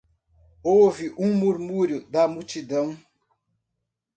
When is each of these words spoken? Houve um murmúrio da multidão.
Houve 0.63 1.13
um 1.15 1.31
murmúrio 1.37 2.03
da 2.09 2.27
multidão. 2.27 2.97